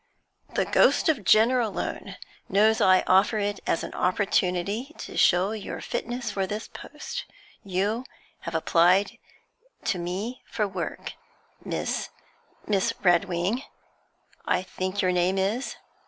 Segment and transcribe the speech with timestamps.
[0.55, 2.17] 'The ghost of Jenner alone
[2.49, 7.25] knows I offer it as an opportunity to show your fitness for this post.
[7.63, 8.05] You
[8.39, 9.19] have applied
[9.85, 11.13] to me for work,
[11.63, 12.09] Miss
[12.65, 13.61] Miss Redwing,
[14.47, 15.75] I think your name is?'